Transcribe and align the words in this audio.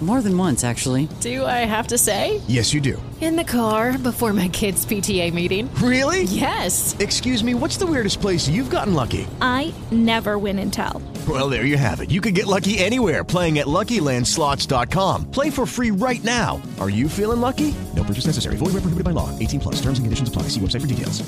More 0.00 0.20
than 0.20 0.36
once, 0.36 0.64
actually. 0.64 1.08
Do 1.20 1.46
I 1.46 1.64
have 1.64 1.86
to 1.86 1.96
say? 1.96 2.42
Yes, 2.46 2.74
you 2.74 2.80
do. 2.80 3.00
In 3.22 3.36
the 3.36 3.44
car 3.44 3.96
before 3.96 4.32
my 4.34 4.48
kids' 4.48 4.84
PTA 4.84 5.32
meeting. 5.32 5.72
Really? 5.76 6.24
Yes. 6.24 6.94
Excuse 6.98 7.42
me, 7.42 7.54
what's 7.54 7.78
the 7.78 7.86
weirdest 7.86 8.20
place 8.20 8.46
you've 8.46 8.68
gotten 8.68 8.92
lucky? 8.92 9.26
I 9.40 9.72
never 9.90 10.36
win 10.36 10.58
and 10.58 10.70
tell. 10.70 11.00
Well, 11.26 11.48
there 11.48 11.64
you 11.64 11.78
have 11.78 12.00
it. 12.02 12.10
You 12.10 12.20
can 12.20 12.34
get 12.34 12.46
lucky 12.46 12.76
anywhere 12.78 13.24
playing 13.24 13.60
at 13.60 13.66
LuckyLandSlots.com. 13.66 15.30
Play 15.30 15.48
for 15.48 15.64
free 15.64 15.90
right 15.90 16.22
now. 16.22 16.60
Are 16.80 16.90
you 16.90 17.08
feeling 17.08 17.40
lucky? 17.40 17.74
No 17.96 18.04
purchase 18.04 18.26
necessary. 18.26 18.56
Void 18.56 18.74
where 18.74 18.82
prohibited 18.82 19.04
by 19.04 19.12
law. 19.12 19.30
18 19.38 19.60
plus. 19.60 19.76
Terms 19.76 19.98
and 19.98 20.04
conditions 20.04 20.28
apply. 20.28 20.42
See 20.48 20.60
website 20.60 20.82
for 20.82 20.86
details. 20.88 21.22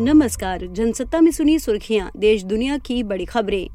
नमस्कार 0.00 0.66
जनसत्ता 0.66 1.20
में 1.20 1.30
सुनी 1.32 1.58
सुर्खियां 1.58 2.08
देश 2.16 2.42
दुनिया 2.42 2.76
की 2.86 3.02
बड़ी 3.02 3.24
खबरें 3.24 3.66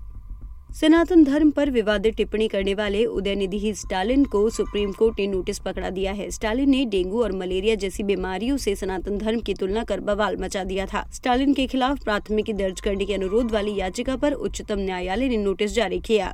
सनातन 0.70 1.22
धर्म 1.24 1.50
पर 1.50 1.70
विवादित 1.70 2.14
टिप्पणी 2.16 2.46
करने 2.48 2.74
वाले 2.74 3.04
उदयनिधि 3.04 3.72
स्टालिन 3.74 4.24
को 4.24 4.48
सुप्रीम 4.50 4.90
कोर्ट 4.92 5.18
ने 5.18 5.26
नोटिस 5.26 5.58
पकड़ा 5.58 5.90
दिया 5.90 6.12
है। 6.12 6.30
स्टालिन 6.30 6.70
ने 6.70 6.84
डेंगू 6.84 7.22
और 7.22 7.32
मलेरिया 7.32 7.74
जैसी 7.74 8.02
बीमारियों 8.02 8.56
से 8.56 8.74
सनातन 8.76 9.18
धर्म 9.18 9.40
की 9.40 9.54
तुलना 9.54 9.84
कर 9.84 10.00
बवाल 10.00 10.36
मचा 10.36 10.64
दिया 10.64 10.86
था। 10.86 11.04
स्टालिन 11.12 11.54
के 11.54 11.66
खिलाफ 11.66 12.04
प्राथमिकी 12.04 12.52
दर्ज 12.52 12.80
करने 12.80 13.04
के 13.04 13.14
अनुरोध 13.14 13.52
वाली 13.52 13.74
याचिका 13.76 14.16
पर 14.16 14.32
उच्चतम 14.32 14.78
न्यायालय 14.78 15.28
ने 15.28 15.36
नोटिस 15.36 15.74
जारी 15.74 16.00
किया। 16.00 16.32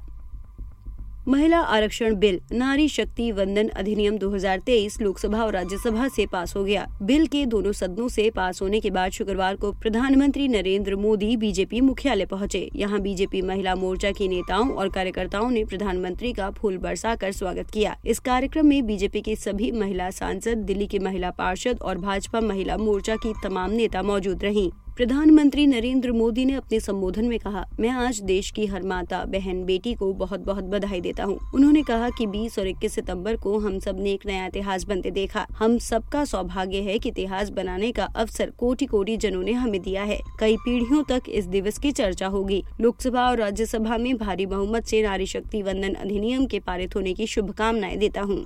महिला 1.28 1.58
आरक्षण 1.58 2.14
बिल, 2.14 2.40
नारी 2.52 2.88
शक्ति 2.88 3.30
वंदन 3.32 3.68
अधिनियम 3.68 4.16
2023 4.18 5.00
लोकसभा 5.00 5.44
और 5.44 5.52
राज्यसभा 5.52 6.08
से 6.08 6.26
पास 6.26 6.54
हो 6.56 6.64
गया। 6.64 6.86
बिल 7.02 7.26
के 7.26 7.46
दोनों 7.46 7.72
सदनों 7.72 8.08
से 8.08 8.28
पास 8.30 8.62
होने 8.62 8.80
के 8.80 8.90
बाद 8.90 9.12
शुक्रवार 9.12 9.56
को 9.56 9.72
प्रधानमंत्री 9.72 10.48
नरेंद्र 10.48 10.96
मोदी 10.96 11.36
बीजेपी 11.36 11.80
मुख्यालय 11.80 12.26
पहुँचे। 12.26 12.70
यहाँ 12.76 13.00
बीजेपी 13.00 13.42
महिला 13.42 13.74
मोर्चा 13.74 14.10
के 14.10 14.28
नेताओं 14.28 14.70
और 14.70 14.88
कार्यकर्ताओं 14.88 15.50
ने 15.50 15.64
प्रधानमंत्री 15.64 16.32
का 16.32 16.50
फूल 16.50 16.78
बरसाकर 16.78 17.32
स्वागत 17.32 17.70
किया। 17.70 17.96
इस 18.06 18.18
कार्यक्रम 18.18 18.66
में 18.66 18.86
बीजेपी 18.86 19.20
के 19.20 19.36
सभी 19.36 19.72
महिला 19.72 20.10
सांसद, 20.10 20.58
दिल्ली 20.58 20.86
की 20.86 20.98
महिला 20.98 21.30
पार्षद 21.30 21.78
और 21.82 21.98
भाजपा 21.98 22.40
महिला 22.40 22.76
मोर्चा 22.76 23.16
की 23.16 23.32
तमाम 23.44 23.70
नेता 23.70 24.02
मौजूद 24.02 24.44
रहीं। 24.44 24.70
प्रधानमंत्री 24.96 25.66
नरेंद्र 25.66 26.12
मोदी 26.12 26.44
ने 26.44 26.54
अपने 26.54 26.80
संबोधन 26.80 27.24
में 27.24 27.38
कहा, 27.38 27.64
मैं 27.80 27.88
आज 27.90 28.20
देश 28.20 28.50
की 28.50 28.66
हर 28.66 28.82
माता, 28.82 29.24
बहन, 29.24 29.64
बेटी 29.64 29.94
को 29.94 30.12
बहुत 30.12 30.40
बहुत 30.40 30.64
बधाई 30.64 31.00
देता 31.00 31.24
हूँ। 31.24 31.38
उन्होंने 31.54 31.82
कहा 31.82 32.10
कि 32.10 32.26
20 32.26 32.58
और 32.58 32.66
21 32.66 32.94
सितंबर 32.94 33.36
को 33.36 33.58
हम 33.58 33.78
सबने 33.78 34.12
एक 34.12 34.26
नया 34.26 34.46
इतिहास 34.46 34.84
बनते 34.84 35.10
देखा। 35.10 35.46
हम 35.58 35.78
सबका 35.78 36.24
सौभाग्य 36.24 36.80
है 36.80 36.98
कि 36.98 37.08
इतिहास 37.08 37.50
बनाने 37.50 37.92
का 37.92 38.04
अवसर 38.04 38.50
कोटि 38.50 38.86
कोटि 38.86 39.16
जनों 39.16 39.42
ने 39.42 39.52
हमें 39.52 39.82
दिया 39.82 40.02
है। 40.02 40.20
कई 40.40 40.56
पीढ़ियों 40.56 41.02
तक 41.02 41.22
इस 41.28 41.46
दिवस 41.46 41.78
की 41.78 41.92
चर्चा 41.92 42.26
होगी। 42.26 42.64
लोकसभा 42.80 43.28
और 43.30 43.38
राज्यसभा 43.38 43.98
में 43.98 44.16
भारी 44.16 44.46
बहुमत 44.46 44.84
से 44.84 45.02
नारी 45.02 45.26
शक्ति 45.26 45.62
वंदन 45.62 45.94
अधिनियम 45.94 46.46
के 46.46 46.60
पारित 46.60 46.96
होने 46.96 47.14
की 47.14 47.26
शुभकामनाएँ 47.26 47.96
देता 47.96 48.20
हूँ। 48.20 48.44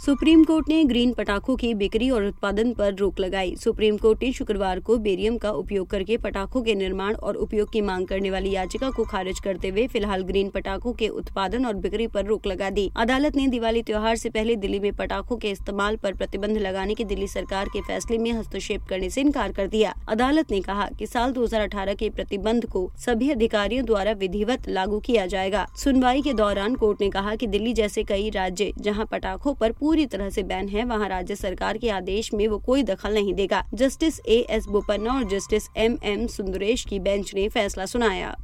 सुप्रीम 0.00 0.42
कोर्ट 0.44 0.68
ने 0.68 0.82
ग्रीन 0.84 1.12
पटाखों 1.12 1.54
की 1.56 1.72
बिक्री 1.74 2.08
और 2.10 2.24
उत्पादन 2.24 2.72
पर 2.72 2.94
रोक 2.94 3.18
लगाई। 3.20 3.54
सुप्रीम 3.56 3.96
कोर्ट 3.96 4.22
ने 4.22 4.32
शुक्रवार 4.32 4.78
को 4.80 4.96
बेरियम 4.98 5.36
का 5.38 5.50
उपयोग 5.50 5.86
करके 5.88 6.16
पटाखों 6.16 6.62
के 6.62 6.74
निर्माण 6.74 7.14
और 7.14 7.34
उपयोग 7.34 7.72
की 7.72 7.80
मांग 7.80 8.06
करने 8.06 8.30
वाली 8.30 8.50
याचिका 8.50 8.90
को 8.90 9.04
खारिज 9.04 9.40
करते 9.40 9.68
हुए 9.68 9.86
फ़िलहाल 9.86 10.22
ग्रीन 10.22 10.48
पटाखों 10.48 10.92
के 10.92 11.08
उत्पादन 11.08 11.66
और 11.66 11.74
बिक्री 11.74 12.06
पर 12.06 12.24
रोक 12.24 12.46
लगा 12.46 12.70
दी। 12.70 12.90
अदालत 12.96 13.36
ने 13.36 13.46
दिवाली 13.48 13.82
त्योहार 13.82 14.16
से 14.16 14.30
पहले 14.30 14.56
दिल्ली 14.56 14.80
में 14.80 14.92
पटाखों 14.92 15.36
के 15.36 15.50
इस्तेमाल 15.50 15.96
पर 15.96 16.14
प्रतिबंध 16.14 16.58
लगाने 16.58 16.94
के 16.94 17.04
दिल्ली 17.04 17.28
सरकार 17.28 17.68
के 17.68 17.80
फैसले 17.80 18.18
में 18.18 18.30
हस्तक्षेप 18.32 18.86
करने 18.88 19.10
से 19.10 19.20
इनकार 19.20 19.52
कर 19.52 19.66
दिया। 19.66 19.94
अदालत 20.08 20.50
ने 20.50 20.60
कहा 20.60 20.88
कि 20.98 21.06
साल 21.06 21.32
2018 21.32 21.94
के 21.94 22.10
प्रतिबंध 22.10 22.66
को 22.66 22.90
सभी 22.98 23.30
अधिकारियों 23.30 23.84
द्वारा 23.84 24.12
विधिवत 24.16 24.68
लागू 24.68 25.00
किया 25.00 25.26
जाएगा। 25.26 25.66
सुनवाई 25.76 26.22
के 26.22 26.32
दौरान 26.32 26.74
कोर्ट 26.74 27.00
ने 27.00 27.10
कहा 27.10 27.36
कि 27.36 27.46
दिल्ली 27.46 27.72
जैसे 27.74 28.04
कई 28.04 28.28
राज्य 28.30 28.72
जहाँ 28.78 29.06
पटाखों 29.12 29.54
पर 29.54 29.72
पूरी 29.92 30.04
तरह 30.06 30.28
से 30.30 30.42
बैन 30.42 30.68
है। 30.68 30.84
वहाँ 30.84 31.08
राज्य 31.08 31.34
सरकार 31.36 31.78
के 31.78 31.88
आदेश 31.90 32.32
में 32.34 32.46
वो 32.48 32.58
कोई 32.58 32.82
दखल 32.82 33.14
नहीं 33.14 33.32
देगा। 33.34 33.62
जस्टिस 33.74 34.20
ए 34.20 34.36
एस 34.50 34.66
बोपन्ना 34.66 35.14
और 35.14 35.24
जस्टिस 35.30 35.66
एम 35.76 35.96
एम 36.04 36.26
सुंदरेश 36.26 36.84
की 36.84 36.98
बेंच 36.98 37.34
ने 37.34 37.48
फैसला 37.48 37.86
सुनाया। 37.86 38.34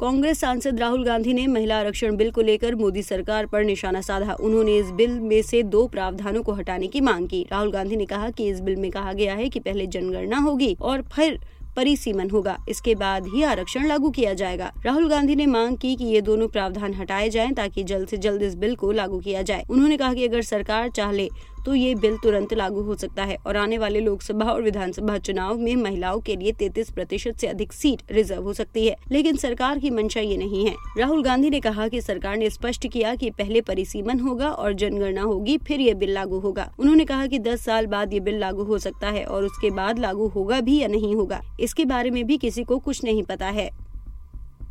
कांग्रेस 0.00 0.40
सांसद 0.40 0.80
राहुल 0.80 1.04
गांधी 1.04 1.32
ने 1.32 1.46
महिला 1.46 1.78
आरक्षण 1.78 2.16
बिल 2.16 2.30
को 2.30 2.42
लेकर 2.42 2.74
मोदी 2.74 3.02
सरकार 3.02 3.46
पर 3.46 3.64
निशाना 3.64 4.00
साधा। 4.00 4.34
उन्होंने 4.34 4.76
इस 4.76 4.90
बिल 4.90 5.18
में 5.20 5.40
से 5.42 5.62
दो 5.62 5.86
प्रावधानों 5.86 6.42
को 6.42 6.52
हटाने 6.52 6.86
की 6.86 7.00
मांग 7.00 7.28
की। 7.28 7.46
राहुल 7.52 7.72
गांधी 7.72 7.96
ने 7.96 8.06
कहा 8.06 8.30
कि 8.30 8.48
इस 8.48 8.60
बिल 8.60 8.76
में 8.76 8.90
कहा 8.90 9.12
गया 9.12 9.34
है 9.34 9.48
कि 9.48 9.60
पहले 9.60 9.86
जनगणना 9.86 10.38
होगी 10.38 10.76
और 10.80 11.02
फिर 11.14 11.38
परिसीमन 11.76 12.30
होगा। 12.30 12.58
इसके 12.68 12.94
बाद 12.94 13.26
ही 13.26 13.42
आरक्षण 13.42 13.86
लागू 13.86 14.10
किया 14.10 14.34
जाएगा। 14.34 14.72
राहुल 14.86 15.08
गांधी 15.08 15.34
ने 15.34 15.46
मांग 15.46 15.76
की 15.76 15.94
कि 15.96 16.04
ये 16.04 16.20
दोनों 16.20 16.48
प्रावधान 16.48 16.94
हटाए 16.94 17.28
जाएँ 17.28 17.52
ताकि 17.52 17.82
जल्द 17.84 18.08
से 18.08 18.16
जल्द 18.16 18.42
इस 18.42 18.54
बिल 18.54 18.74
को 18.74 18.92
लागू 18.92 19.18
किया 19.18 19.42
जाए। 19.42 19.64
उन्होंने 19.70 19.96
कहा 19.96 20.14
कि 20.14 20.26
अगर 20.26 20.42
सरकार 20.42 20.88
चाहे 20.88 21.28
तो 21.66 21.74
ये 21.74 21.94
बिल 21.94 22.16
तुरंत 22.16 22.52
लागू 22.54 22.82
हो 22.82 22.94
सकता 22.94 23.24
है 23.24 23.36
और 23.46 23.56
आने 23.56 23.78
वाले 23.78 24.00
लोकसभा 24.00 24.44
और 24.44 24.62
विधानसभा 24.62 25.16
चुनाव 25.18 25.58
में 25.58 25.74
महिलाओं 25.76 26.20
के 26.20 26.36
लिए 26.36 26.52
तैतीस 26.52 26.90
प्रतिशत 26.90 27.28
ऐसी 27.28 27.46
अधिक 27.46 27.72
सीट 27.72 28.02
रिज़र्व 28.10 28.42
हो 28.42 28.52
सकती 28.52 28.86
है, 28.86 28.94
लेकिन 29.12 29.36
सरकार 29.36 29.78
की 29.78 29.90
मंशा 29.90 30.20
ये 30.20 30.36
नहीं 30.36 30.64
है। 30.66 30.74
राहुल 30.98 31.22
गांधी 31.22 31.50
ने 31.50 31.60
कहा 31.60 31.88
कि 31.88 32.00
सरकार 32.00 32.36
ने 32.36 32.50
स्पष्ट 32.50 32.86
किया 32.86 33.14
कि 33.14 33.30
पहले 33.30 33.60
परिसीमन 33.60 34.20
होगा 34.20 34.48
और 34.48 34.72
जनगणना 34.72 35.22
होगी, 35.22 35.56
फिर 35.58 35.80
ये 35.80 35.94
बिल 35.94 36.12
लागू 36.12 36.38
होगा। 36.38 36.70
उन्होंने 36.78 37.04
कहा 37.04 37.26
की 37.26 37.38
दस 37.38 37.64
साल 37.64 37.86
बाद 37.86 38.12
ये 38.12 38.20
बिल 38.20 38.38
लागू 38.38 38.64
हो 38.64 38.78
सकता 38.78 39.08
है 39.08 39.24
और 39.24 39.44
उसके 39.44 39.70
बाद 39.70 39.98
लागू 39.98 40.28
होगा 40.28 40.60
भी 40.60 40.78
या 40.78 40.88
नहीं 40.88 41.14
होगा, 41.14 41.40
इसके 41.60 41.84
बारे 41.84 42.10
में 42.10 42.24
भी 42.24 42.36
किसी 42.38 42.64
को 42.64 42.78
कुछ 42.78 43.04
नहीं 43.04 43.22
पता 43.22 43.46
है। 43.48 43.68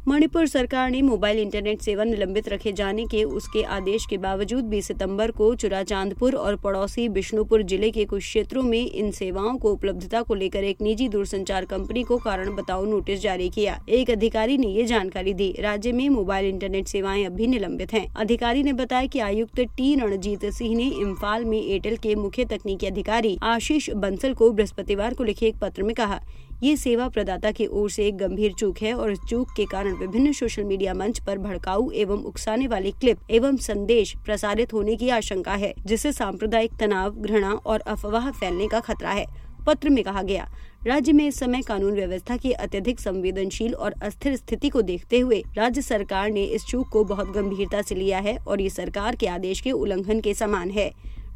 मणिपुर 0.07 0.45
सरकार 0.47 0.89
ने 0.91 1.01
मोबाइल 1.01 1.39
इंटरनेट 1.39 1.81
सेवा 1.81 2.03
निलंबित 2.03 2.47
रखे 2.49 2.71
जाने 2.71 3.05
के 3.11 3.23
उसके 3.23 3.61
आदेश 3.75 4.05
के 4.09 4.17
बावजूद 4.17 4.69
20 4.71 4.85
सितंबर 4.85 5.31
को 5.31 5.53
चुराचांदपुर 5.55 6.35
और 6.35 6.55
पड़ोसी 6.55 7.07
बिष्णुपुर 7.09 7.63
ज़िले 7.63 7.89
के 7.91 8.05
कुछ 8.05 8.21
क्षेत्रों 8.21 8.63
में 8.63 8.79
इन 8.79 9.09
सेवाओं 9.11 9.57
को 9.57 9.71
उपलब्धता 9.71 10.21
को 10.21 10.33
लेकर 10.33 10.63
एक 10.63 10.81
निजी 10.81 11.07
दूरसंचार 11.09 11.65
कंपनी 11.65 12.03
को 12.03 12.17
कारण 12.17 12.53
बताओ 12.55 12.85
नोटिस 12.85 13.21
जारी 13.21 13.49
किया। 13.49 13.79
एक 13.89 14.11
अधिकारी 14.11 14.57
ने 14.57 14.67
ये 14.67 14.85
जानकारी 14.85 15.33
दी। 15.33 15.51
राज्य 15.59 15.91
में 15.91 16.07
मोबाइल 16.09 16.49
इंटरनेट 16.49 16.87
सेवाएँ 16.87 17.25
अब 17.25 17.35
भी 17.35 17.47
निलंबित 17.47 17.93
है। 17.93 18.05
अधिकारी 18.15 18.63
ने 18.63 18.73
बताया 18.75 19.07
की 19.07 19.19
आयुक्त 19.21 19.59
टी 19.77 19.93
रणजीत 19.95 20.45
सिंह 20.51 20.75
ने 20.75 20.87
इम्फाल 21.01 21.45
में 21.45 21.61
एयरटेल 21.61 21.97
के 21.97 22.15
मुख्य 22.15 22.45
तकनीकी 22.45 22.87
अधिकारी 22.87 23.37
आशीष 23.43 23.89
बंसल 23.97 24.33
को 24.33 24.51
बृहस्पतिवार 24.51 25.13
को 25.13 25.23
लिखे 25.23 25.47
एक 25.47 25.59
पत्र 25.61 25.83
में 25.83 25.95
कहा 25.95 26.21
ये 26.63 26.75
सेवा 26.77 27.07
प्रदाता 27.09 27.51
की 27.51 27.65
ओर 27.67 27.89
से 27.89 28.05
एक 28.07 28.17
गंभीर 28.17 28.51
चूक 28.51 28.77
है 28.81 28.93
और 28.93 29.11
इस 29.11 29.19
चूक 29.29 29.49
के 29.57 29.63
कारण 29.65 29.95
विभिन्न 29.95 30.31
सोशल 30.31 30.63
मीडिया 30.63 30.93
मंच 30.93 31.19
पर 31.19 31.37
भड़काऊ 31.37 31.89
एवं 31.91 32.23
उकसाने 32.23 32.67
वाले 32.67 32.91
क्लिप 32.91 33.31
एवं 33.31 33.57
संदेश 33.57 34.13
प्रसारित 34.25 34.73
होने 34.73 34.95
की 34.95 35.09
आशंका 35.09 35.53
है, 35.53 35.73
जिससे 35.79 36.11
सांप्रदायिक 36.11 36.77
तनाव, 36.79 37.11
घृणा 37.11 37.51
और 37.51 37.79
अफवाह 37.79 38.29
फैलने 38.31 38.67
का 38.67 38.79
खतरा 38.79 39.09
है, 39.09 39.25
पत्र 39.67 39.89
में 39.89 40.03
कहा 40.03 40.21
गया। 40.21 40.47
राज्य 40.87 41.13
में 41.13 41.27
इस 41.27 41.39
समय 41.39 41.61
कानून 41.61 41.93
व्यवस्था 41.93 42.37
की 42.37 42.51
अत्यधिक 42.51 42.99
संवेदनशील 42.99 43.73
और 43.73 43.93
अस्थिर 44.01 44.35
स्थिति 44.35 44.69
को 44.69 44.81
देखते 44.81 45.19
हुए 45.19 45.41
राज्य 45.57 45.81
सरकार 45.81 46.29
ने 46.31 46.43
इस 46.45 46.65
चूक 46.65 46.89
को 46.89 47.03
बहुत 47.03 47.31
गंभीरता 47.31 47.81
से 47.81 47.95
लिया 47.95 48.19
है 48.19 48.37
और 48.37 48.61
ये 48.61 48.69
सरकार 48.69 49.15
के 49.15 49.27
आदेश 49.27 49.61
के 49.61 49.71
उल्लंघन 49.71 50.19
के 50.19 50.33
समान 50.33 50.71
है। 50.71 50.89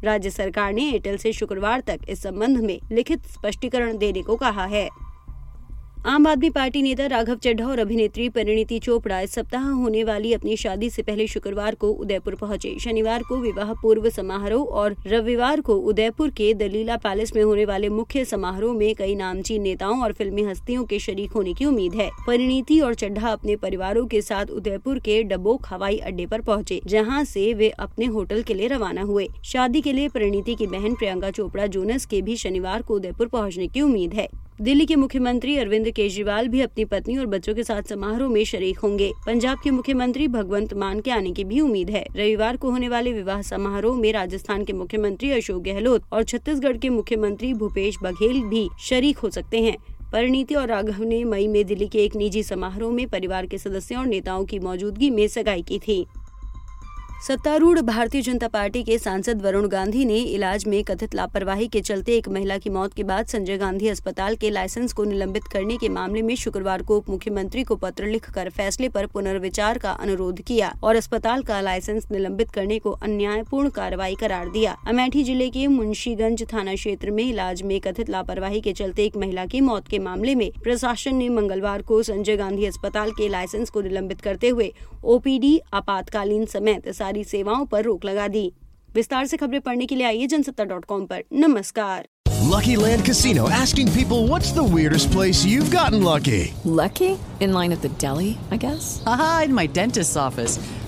राज्य 0.04 0.30
सरकार 0.30 0.72
ने 0.72 0.88
एयरटेल 0.90 1.16
से 1.16 1.32
शुक्रवार 1.32 1.80
तक 1.80 2.08
इस 2.08 2.22
संबंध 2.22 2.60
में 2.60 2.78
लिखित 2.92 3.26
स्पष्टीकरण 3.26 3.98
देने 3.98 4.22
को 4.22 4.36
कहा 4.36 4.64
है। 4.64 4.88
आम 6.06 6.26
आदमी 6.26 6.48
पार्टी 6.50 6.80
नेता 6.82 7.06
राघव 7.06 7.34
चड्ढा 7.34 7.66
और 7.66 7.78
अभिनेत्री 7.78 8.28
परिणीति 8.28 8.78
चोपड़ा 8.78 9.20
इस 9.20 9.32
सप्ताह 9.32 9.62
होने 9.62 10.04
वाली 10.04 10.32
अपनी 10.32 10.56
शादी 10.56 10.88
से 10.90 11.02
पहले 11.02 11.26
शुक्रवार 11.26 11.74
को 11.74 11.88
उदयपुर 11.88 12.34
पहुँचे। 12.34 12.74
शनिवार 12.80 13.22
को 13.22 13.36
विवाह 13.36 13.72
पूर्व 13.72 14.08
समारोह 14.10 14.62
और 14.64 14.96
रविवार 15.06 15.60
को 15.60 15.74
उदयपुर 15.74 16.30
के 16.30 16.52
दलीला 16.54 16.96
पैलेस 16.96 17.34
में 17.36 17.42
होने 17.42 17.64
वाले 17.64 17.88
मुख्य 17.88 18.24
समारोह 18.24 18.74
में 18.74 18.94
कई 18.94 19.14
नामचीन 19.14 19.62
नेताओं 19.62 20.02
और 20.02 20.12
फिल्मी 20.12 20.42
हस्तियों 20.42 20.84
के 20.84 20.98
शरीक 20.98 21.32
होने 21.32 21.54
की 21.54 21.64
उम्मीद 21.64 21.94
है। 21.94 22.10
परिणीति 22.26 22.80
और 22.80 22.94
चड्ढा 22.94 23.28
अपने 23.28 23.56
परिवारों 23.56 24.06
के 24.06 24.22
साथ 24.22 24.46
उदयपुर 24.46 24.98
के 24.98 25.22
डबोक 25.22 25.66
हवाई 25.66 25.96
अड्डे 25.96 26.24
आरोप 26.24 26.46
पहुँचे, 26.46 26.80
जहाँ 26.86 27.24
से 27.24 27.52
वे 27.54 27.70
अपने 27.70 28.06
होटल 28.06 28.42
के 28.42 28.54
लिए 28.54 28.68
रवाना 28.68 29.02
हुए। 29.02 29.28
शादी 29.44 29.80
के 29.80 29.92
लिए 29.92 30.08
परिणीति 30.08 30.54
की 30.54 30.66
बहन 30.66 30.94
प्रियंका 30.94 31.30
चोपड़ा 31.30 31.66
जोनस 31.66 32.06
के 32.06 32.22
भी 32.22 32.36
शनिवार 32.36 32.82
को 32.82 32.94
उदयपुर 32.94 33.26
पहुँचने 33.26 33.68
की 33.68 33.80
उम्मीद 33.80 34.14
है। 34.14 34.28
दिल्ली 34.60 34.84
के 34.86 34.96
मुख्यमंत्री 34.96 35.56
अरविंद 35.56 35.88
केजरीवाल 35.90 36.48
भी 36.48 36.60
अपनी 36.60 36.84
पत्नी 36.84 37.16
और 37.18 37.26
बच्चों 37.26 37.54
के 37.54 37.62
साथ 37.64 37.82
समारोह 37.82 38.30
में 38.30 38.44
शरीक 38.44 38.78
होंगे। 38.78 39.10
पंजाब 39.26 39.58
के 39.64 39.70
मुख्यमंत्री 39.70 40.26
भगवंत 40.28 40.74
मान 40.74 41.00
के 41.00 41.10
आने 41.10 41.30
की 41.32 41.44
भी 41.44 41.60
उम्मीद 41.60 41.90
है। 41.90 42.04
रविवार 42.16 42.56
को 42.56 42.70
होने 42.70 42.88
वाले 42.88 43.12
विवाह 43.12 43.40
समारोह 43.42 43.96
में 43.96 44.12
राजस्थान 44.12 44.64
के 44.64 44.72
मुख्यमंत्री 44.72 45.30
अशोक 45.30 45.62
गहलोत 45.62 46.12
और 46.12 46.24
छत्तीसगढ़ 46.24 46.76
के 46.76 46.88
मुख्यमंत्री 46.88 47.54
भूपेश 47.54 47.98
बघेल 48.02 48.42
भी 48.42 48.68
शरीक 48.80 49.18
हो 49.18 49.30
सकते 49.30 49.60
हैं। 49.60 49.76
परिणीति 50.12 50.54
और 50.54 50.68
राघव 50.68 51.02
ने 51.04 51.24
मई 51.24 51.48
में 51.48 51.64
दिल्ली 51.64 51.88
के 51.88 51.98
एक 51.98 52.16
निजी 52.16 52.42
समारोह 52.42 52.92
में 52.92 53.06
परिवार 53.08 53.46
के 53.46 53.58
सदस्यों 53.58 54.00
और 54.00 54.06
नेताओं 54.06 54.44
की 54.44 54.58
मौजूदगी 54.58 55.10
में 55.10 55.28
सगाई 55.28 55.62
की 55.62 55.78
थी। 55.78 56.04
सत्तारूढ़ 57.26 57.78
भारतीय 57.80 58.22
जनता 58.22 58.48
पार्टी 58.48 58.82
के 58.84 58.96
सांसद 58.98 59.42
वरुण 59.42 59.66
गांधी 59.68 60.04
ने 60.04 60.18
इलाज 60.18 60.64
में 60.66 60.82
कथित 60.84 61.14
लापरवाही 61.14 61.66
के 61.68 61.80
चलते 61.80 62.12
एक 62.16 62.28
महिला 62.28 62.56
की 62.58 62.70
मौत 62.70 62.92
के 62.94 63.02
बाद 63.02 63.26
संजय 63.26 63.56
गांधी 63.58 63.88
अस्पताल 63.88 64.36
के 64.36 64.50
लाइसेंस 64.50 64.92
को 64.92 65.04
निलंबित 65.04 65.42
करने 65.52 65.76
के 65.76 65.88
मामले 65.88 66.22
में 66.22 66.34
शुक्रवार 66.34 66.82
को 66.82 66.96
उप 66.98 67.10
मुख्यमंत्री 67.10 67.64
को 67.64 67.76
पत्र 67.76 68.06
लिखकर 68.06 68.48
फैसले 68.50 68.88
पर 68.88 69.06
पुनर्विचार 69.06 69.78
का 69.78 69.90
अनुरोध 69.92 70.40
किया 70.42 70.72
और 70.82 70.96
अस्पताल 70.96 71.42
का 71.42 71.60
लाइसेंस 71.60 72.06
निलंबित 72.12 72.50
करने 72.50 72.78
को 72.78 72.90
अन्यायपूर्ण 72.92 73.70
कार्रवाई 73.70 74.14
करार 74.20 74.48
दिया। 74.48 74.76
अमेठी 74.88 75.24
ज़िले 75.24 75.50
के 75.50 75.66
मुंशीगंज 75.66 76.44
थाना 76.52 76.74
क्षेत्र 76.74 77.10
में 77.10 77.22
इलाज 77.24 77.62
में 77.62 77.78
कथित 77.80 78.10
लापरवाही 78.10 78.60
के 78.60 78.72
चलते 78.72 79.04
एक 79.04 79.16
महिला 79.16 79.46
की 79.46 79.60
मौत 79.60 79.88
के 79.88 79.98
मामले 79.98 80.34
में 80.34 80.50
प्रशासन 80.62 81.16
ने 81.16 81.28
मंगलवार 81.28 81.82
को 81.82 82.02
संजय 82.02 82.36
गांधी 82.36 82.66
अस्पताल 82.66 83.10
के 83.12 83.28
लाइसेंस 83.28 83.70
को 83.70 83.80
निलंबित 83.80 84.20
करते 84.20 84.48
हुए 84.48 84.72
ओपीडी 85.04 85.58
आपातकालीन 85.74 86.44
समेत 86.46 86.88
सारी 87.10 87.24
सेवाओं 87.24 87.64
पर 87.66 87.82
रोक 87.84 88.04
लगा 88.04 88.26
दी 88.34 88.52
विस्तार 88.94 89.26
से 89.26 89.36
खबरें 89.36 89.60
पढ़ने 89.66 89.86
के 89.86 89.96
लिए 89.96 90.06
आइए 90.06 90.26
जनसत्ता 90.32 90.64
डॉट 90.72 90.84
कॉम 90.94 91.06
पर 91.12 91.24
नमस्कार 91.44 92.08
Lucky 92.50 92.74
Land 92.80 93.02
Casino 93.06 93.42
asking 93.54 93.90
people 93.94 94.22
what's 94.28 94.52
the 94.58 94.62
weirdest 94.74 95.10
place 95.16 95.40
you've 95.48 95.72
gotten 95.74 96.04
lucky? 96.06 96.38
Lucky? 96.78 97.10
In 97.46 97.52
line 97.56 97.74
at 97.76 97.82
the 97.86 97.90
deli, 98.04 98.30
I 98.56 98.58
guess? 98.64 98.86
Aha, 99.14 99.28
in 99.48 99.52
my 99.58 99.66
dentist's 99.78 100.16
office. 100.22 100.54